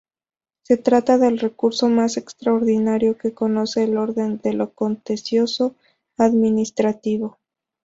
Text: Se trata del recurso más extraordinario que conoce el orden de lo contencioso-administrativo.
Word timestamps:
Se 0.63 0.77
trata 0.77 1.19
del 1.19 1.37
recurso 1.37 1.87
más 1.87 2.17
extraordinario 2.17 3.19
que 3.19 3.35
conoce 3.35 3.83
el 3.83 3.97
orden 3.97 4.39
de 4.39 4.53
lo 4.53 4.73
contencioso-administrativo. 4.73 7.37